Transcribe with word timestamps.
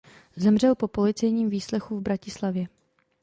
Zemřel 0.35 0.75
po 0.75 0.87
policejním 0.87 1.49
výslechu 1.49 1.97
v 1.97 2.01
Bratislavě. 2.01 2.67